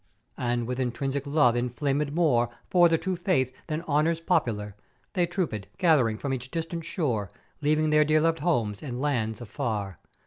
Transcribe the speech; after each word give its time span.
"And 0.39 0.65
with 0.65 0.79
intrinsic 0.79 1.27
love 1.27 1.53
inflamèd 1.53 2.11
more 2.11 2.49
for 2.71 2.89
the 2.89 2.97
True 2.97 3.15
Faith, 3.15 3.53
than 3.67 3.83
honours 3.83 4.19
popular, 4.19 4.75
they 5.13 5.27
troopèd, 5.27 5.65
gath'ering 5.77 6.17
from 6.17 6.33
each 6.33 6.49
distant 6.49 6.83
shore, 6.85 7.29
leaving 7.61 7.91
their 7.91 8.03
dear 8.03 8.21
loved 8.21 8.39
homes 8.39 8.81
and 8.81 8.99
lands 8.99 9.41
afar. 9.41 9.99